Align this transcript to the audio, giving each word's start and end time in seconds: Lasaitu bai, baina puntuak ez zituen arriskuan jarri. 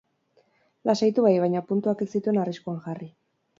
Lasaitu 0.91 1.27
bai, 1.27 1.35
baina 1.45 1.63
puntuak 1.69 2.03
ez 2.07 2.09
zituen 2.17 2.43
arriskuan 2.47 2.83
jarri. 2.89 3.15